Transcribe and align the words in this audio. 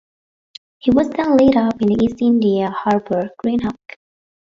She 0.79 0.89
was 0.89 1.11
then 1.11 1.37
laid 1.37 1.55
up 1.55 1.79
in 1.79 1.89
the 1.89 2.03
East 2.03 2.23
India 2.23 2.71
Harbour, 2.71 3.29
Greenock. 3.37 3.99